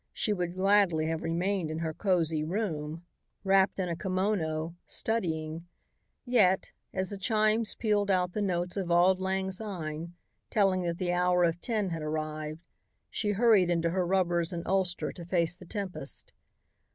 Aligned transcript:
She 0.13 0.33
would 0.33 0.55
gladly 0.55 1.05
have 1.05 1.21
remained 1.21 1.69
in 1.69 1.77
her 1.77 1.93
cozy 1.93 2.43
room, 2.43 3.05
wrapped 3.43 3.77
in 3.77 3.87
a 3.87 3.95
kimono, 3.95 4.73
studying, 4.87 5.67
yet, 6.25 6.71
as 6.91 7.11
the 7.11 7.19
chimes 7.19 7.75
pealed 7.75 8.09
out 8.09 8.33
the 8.33 8.41
notes 8.41 8.75
of 8.75 8.89
Auld 8.89 9.19
Lang 9.21 9.51
Syne, 9.51 10.15
telling 10.49 10.81
that 10.81 10.97
the 10.97 11.13
hour 11.13 11.43
of 11.43 11.61
ten 11.61 11.89
had 11.91 12.01
arrived, 12.01 12.63
she 13.11 13.33
hurried 13.33 13.69
into 13.69 13.91
her 13.91 14.03
rubbers 14.03 14.51
and 14.51 14.63
ulster 14.65 15.11
to 15.11 15.23
face 15.23 15.55
the 15.55 15.65
tempest. 15.65 16.33